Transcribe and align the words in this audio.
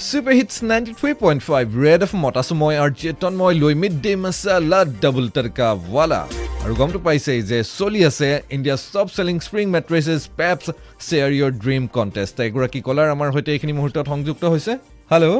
Super 0.00 0.34
hits 0.34 0.56
ninety 0.64 0.92
three 0.98 1.10
point 1.22 1.42
five 1.46 1.74
red 1.78 2.00
F 2.04 2.12
মত 2.20 2.34
আছোঁ 2.42 2.56
মই 2.58 2.76
আৰু 2.82 2.92
চেতন 3.00 3.34
মই 3.40 3.52
লৈ 3.62 3.74
mid 3.82 3.96
day 4.04 4.12
masala 4.22 4.78
double 5.02 5.26
tadka 5.36 5.68
wala 5.88 6.20
আৰু 6.62 6.74
গমটো 6.80 6.98
পাইছেই 7.06 7.40
যে 7.50 7.58
চলি 7.70 8.00
আছে 8.10 8.28
India 8.56 8.76
top 8.94 9.06
selling 9.16 9.36
spring 9.46 9.64
mattresses 9.74 10.20
Peps 10.38 10.66
share 11.06 11.30
your 11.36 11.52
dream 11.64 11.82
contest 11.96 12.36
এগৰাকী 12.48 12.80
কলাৰ 12.88 13.14
আমাৰ 13.14 13.28
সৈতে 13.34 13.50
এইখিনি 13.54 13.72
মুহূৰ্তত 13.78 14.06
সংযুক্ত 14.12 14.42
হৈছে 14.52 14.72
হেল্ল' 15.12 15.38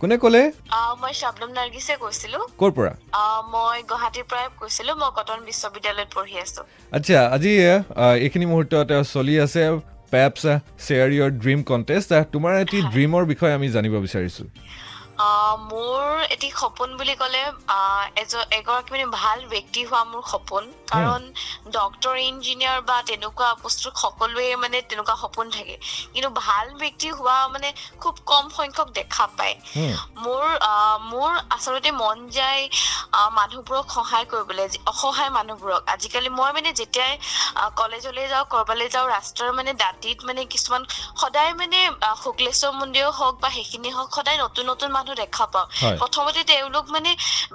কোনে 0.00 0.16
ক'লে 0.22 0.42
মই 1.02 1.12
শাবনম 1.20 1.50
নাৰ্গিছে 1.58 1.94
কৈছিলো 2.04 2.38
ক'ৰ 2.60 2.70
পৰা 2.76 2.92
মই 3.54 3.76
গুৱাহাটীৰ 3.90 4.26
পৰাই 4.30 4.46
কৈছিলো 4.60 4.92
মই 5.02 5.10
কটন 5.18 5.40
বিশ্ববিদ্যালয়ত 5.48 6.10
পঢ়ি 6.16 6.36
আছো 6.44 6.62
আচ্ছা 6.96 7.18
আজি 7.36 7.52
এইখিনি 8.16 8.46
মুহূৰ্তত 8.52 8.90
চলি 9.12 9.34
আছে 9.44 9.62
Peps 10.12 10.42
share 10.84 11.08
your 11.16 11.30
dream 11.42 11.60
contest 11.70 12.10
তোমাৰ 12.34 12.52
এটি 12.64 12.78
ড্ৰিমৰ 12.92 13.22
বিষয়ে 13.32 13.52
আমি 13.58 13.66
জানিব 13.76 13.94
বিচাৰিছোঁ। 14.06 14.46
মোৰ 15.18 16.02
এটি 16.26 16.48
সপোন 16.52 16.90
বুলি 16.96 17.14
ক'লে 17.16 17.42
এগৰাকী 18.52 18.90
মানে 18.94 19.06
ভাল 19.14 19.38
ব্যক্তি 19.48 19.80
হোৱা 19.84 20.02
মোৰ 20.06 20.22
সপোন। 20.32 20.64
কাৰণ 20.86 21.22
ডক্তৰ 21.70 22.14
ইঞ্জিনিয়াৰ 22.22 22.78
বা 22.82 22.96
তেনেকুৱা 23.02 23.48
বস্তু 23.62 23.86
সকলোৱে 23.96 24.48
মানে 24.56 24.78
তেনেকুৱা 24.90 25.16
সপোন 25.22 25.46
থাকে। 25.50 25.74
কিন্তু 26.12 26.30
ভাল 26.38 26.66
ব্যক্তি 26.82 27.08
হোৱা 27.12 27.38
মানে 27.48 27.68
খুব 28.00 28.14
কম 28.26 28.44
সংখ্যক 28.50 28.88
দেখা 28.94 29.26
পায়। 29.36 29.54
মোৰ 30.18 30.44
মোৰ 31.06 31.32
আচলতে 31.56 31.90
মন 31.94 32.18
যায় 32.30 32.62
মানুহবোৰক 33.32 33.86
সহায় 33.90 34.26
কৰিবলৈ 34.26 34.66
অসহায় 34.86 35.30
মানুহবোৰক। 35.30 35.82
আজিকালি 35.94 36.30
মই 36.30 36.50
মানে 36.52 36.70
যেতিয়াই 36.72 37.12
কলেজলৈ 37.76 38.26
যাওঁ 38.28 38.44
ক'ৰবালৈ 38.46 38.88
যাওঁ 38.90 39.06
ৰাস্তাৰ 39.08 39.48
মানে 39.52 39.72
দাঁতিত 39.82 40.18
মানে 40.24 40.40
কিছুমান 40.52 40.82
সদায় 41.20 41.52
মানে 41.54 41.80
শুক্লেশ্বৰ 42.22 42.72
মন্দিৰো 42.80 43.10
হওক 43.12 43.34
বা 43.40 43.48
সেইখিনি 43.56 43.88
হওক 43.92 44.08
সদায় 44.16 44.38
নতুন 44.44 44.64
নতুন 44.70 44.88
মানুহ 44.96 45.05
দেখা 45.14 45.44
পাওঁ। 45.46 45.66
প্ৰথমতে 46.00 46.40
তেওঁলোক 46.44 46.84
মানে 46.90 47.10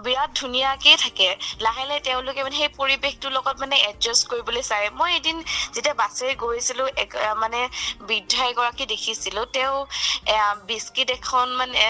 বিৰাট 0.05 0.29
ধুনীয়াকে 0.35 0.91
থাকে। 0.97 1.29
লাহে 1.65 1.83
লাহে 1.89 1.99
তেওঁলোকে 1.99 2.41
মানে 2.43 2.55
সেই 2.57 2.71
পৰিৱেশটোৰ 2.79 3.31
লগত 3.31 3.55
মানে 3.63 3.75
এডজাষ্ট 3.89 4.23
কৰিবলৈ 4.31 4.63
চায়। 4.63 4.87
মই 4.99 5.11
এদিন 5.19 5.37
যেতিয়া 5.73 5.95
বাছেৰে 6.01 6.33
গৈছিলো 6.43 6.83
মানে 7.43 7.59
বৃদ্ধ 8.07 8.33
এগৰাকী 8.51 8.85
দেখিছিলো। 8.93 9.41
তেওঁ 9.55 9.75
বিস্কিট 10.69 11.09
এখন 11.11 11.47
মানে 11.55 11.85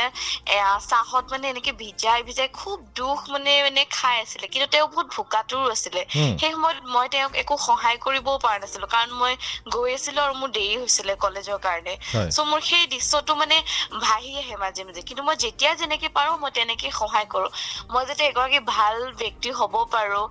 চাহত 0.91 1.23
মানে 1.31 1.45
এনেকে 1.49 1.71
ভিজাই 1.81 2.19
ভিজাই 2.23 2.49
খুব 2.53 2.77
দুখ 2.95 3.19
মানে 3.29 3.51
মানে 3.63 3.81
খাই 3.91 4.15
আছিলে। 4.21 4.45
কিন্তু 4.47 4.67
তেওঁ 4.67 4.87
বহুত 4.87 5.07
ভোকাতুৰো 5.15 5.65
আছিলে। 5.71 6.01
সেই 6.39 6.51
সময়ত 6.51 6.77
মই 6.95 7.07
তেওঁক 7.09 7.33
একো 7.35 7.55
সহায় 7.67 7.97
কৰিবও 7.97 8.35
পৰা 8.43 8.57
নাছিলো। 8.63 8.85
কাৰণ 8.87 9.09
মই 9.21 9.33
গৈ 9.75 9.89
আছিলো 9.93 10.19
আৰু 10.21 10.33
মোৰ 10.41 10.49
দেৰি 10.49 10.75
হৈছিলে 10.81 11.13
কলেজৰ 11.25 11.59
কাৰণে। 11.67 11.93
চ' 12.35 12.39
মোৰ 12.51 12.61
সেই 12.61 12.83
দৃশ্যটো 12.93 13.31
মানে 13.35 13.57
ভাহি 14.01 14.31
আহে 14.37 14.55
মাজে 14.63 14.81
মাজে। 14.83 15.01
কিন্তু 15.01 15.23
মই 15.23 15.35
যেতিয়া 15.51 15.71
যেনেকে 15.77 16.07
পাৰো 16.13 16.33
মই 16.37 16.51
তেনেকে 16.53 16.87
সহায় 16.93 17.27
কৰো। 17.27 17.47
মই 17.89 18.03
যাতে 18.05 18.23
এগৰাকী 18.25 18.59
ভাল 18.67 18.95
ব্যক্তি 19.17 19.49
হ'ব 19.57 19.73
পাৰো 19.89 20.21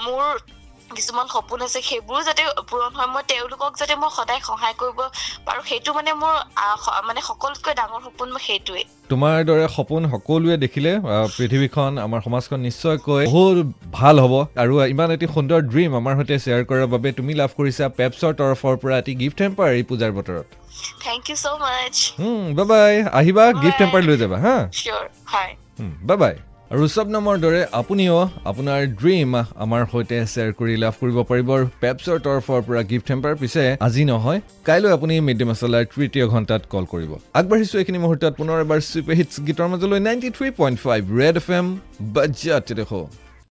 মোৰ 0.00 0.24
কিছুমান 0.98 1.26
সপোন 1.34 1.58
আছে 1.66 1.80
সেইবোৰো 1.88 2.20
যাতে 2.28 2.42
পূৰণ 2.70 2.90
হয়। 2.98 3.08
মই 3.14 3.22
তেওঁলোকক 3.32 3.72
যাতে 3.80 3.94
মই 4.02 4.10
সদায় 4.18 4.40
সহায় 4.48 4.74
কৰিব 4.80 4.98
পাৰো 5.46 5.60
সেইটো 5.70 5.90
মানে 5.98 6.10
মোৰ 6.22 6.34
মানে 7.08 7.20
সকলোতকৈ 7.30 7.72
ডাঙৰ 7.80 8.00
সপোন 8.06 8.28
মই 8.34 8.42
সেইটোৱে 8.48 8.82
তোমাৰ 9.10 9.34
দৰে 9.48 9.64
সপোন 9.76 10.02
সকলোৱে 10.14 10.56
দেখিলে 10.64 10.92
পৃথিৱীখন 11.36 11.90
আমাৰ 12.06 12.20
সমাজখন 12.26 12.60
নিশ্চয়কৈ 12.68 13.24
বহুত 13.30 13.58
ভাল 13.98 14.16
হ'ব। 14.24 14.34
আৰু 14.62 14.74
ইমান 14.94 15.08
এটি 15.16 15.26
সুন্দৰ 15.34 15.60
ড্ৰিম 15.72 15.90
আমাৰ 16.00 16.12
সৈতে 16.18 16.36
শ্বেয়াৰ 16.44 16.62
কৰাৰ 16.70 16.88
বাবে 16.94 17.08
তুমি 17.18 17.32
লাভ 17.40 17.50
কৰিছা 17.58 17.84
পেপছৰ 17.98 18.32
তৰফৰ 18.40 18.74
পৰা 18.82 18.94
এটি 19.02 19.12
গিফ্ট 19.22 19.38
হেম্পাৰ 19.44 19.68
এই 19.78 19.84
পূজাৰ 19.90 20.10
বতৰত। 20.18 20.46
Thank 21.04 21.22
you 21.30 21.36
so 21.42 21.46
much 21.64 21.96
bye 22.56 22.66
bye 22.72 22.92
আহিবা 23.20 23.44
গিফ্ট. 23.62 23.78
হেম্পাৰ 23.82 24.02
লৈ 24.08 24.16
যাবা 24.22 24.36
হা? 24.44 24.56
বাই 26.22 26.34
চব 26.64 27.08
নামৰ 27.14 27.36
দৰে 27.44 27.60
আপুনিও 27.80 28.18
আপোনাৰ 28.50 28.80
ড্ৰিম 29.00 29.30
আমাৰ 29.64 29.82
সৈতে 29.92 30.16
শ্বেয়াৰ 30.32 30.52
কৰি 30.58 30.74
লাভ 30.84 30.94
কৰিব 31.00 31.18
পাৰিব 31.30 31.50
পেপছৰ 31.82 32.18
তৰফৰ 32.26 32.60
পৰা 32.66 32.82
গিফ্ট 32.90 33.06
হেম্পাৰ 33.12 33.34
পিছে 33.40 33.64
আজি 33.86 34.04
নহয় 34.10 34.40
কাইলৈ 34.68 34.90
আপুনি 34.96 35.14
মিড 35.26 35.36
ডে 35.40 35.44
মাছালাৰ 35.50 35.84
তৃতীয় 35.94 36.26
ঘণ্টাত 36.34 36.62
কল 36.72 36.84
কৰিব। 36.92 37.12
আগবাঢ়িছোঁ 37.38 37.78
এইখিনি 37.80 37.98
মুহূৰ্তত 38.04 38.32
পুনৰ 38.40 38.56
এবাৰ 38.64 38.80
ছুপাৰ 38.90 39.14
হিটছ 39.20 39.34
গীতৰ 39.46 39.68
মাজলৈ 39.72 40.00
ninety 40.08 40.30
three 40.36 40.48
point 40.60 40.76
five 40.84 41.00
red 41.20 41.36
F 41.42 41.48
M 41.58 41.66
বাজ্যাত 42.16 42.66
দেখো। 42.80 43.00